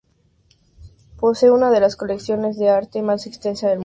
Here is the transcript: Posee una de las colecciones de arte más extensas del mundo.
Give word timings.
Posee 1.19 1.51
una 1.51 1.69
de 1.69 1.79
las 1.79 1.95
colecciones 1.95 2.57
de 2.57 2.71
arte 2.71 3.03
más 3.03 3.27
extensas 3.27 3.69
del 3.69 3.77
mundo. 3.77 3.79